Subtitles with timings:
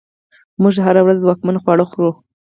[0.61, 2.11] موږ هره ورځ ځواکمن خواړه خورو.